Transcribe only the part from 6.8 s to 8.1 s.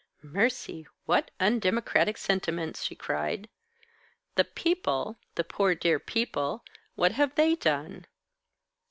what have they done?"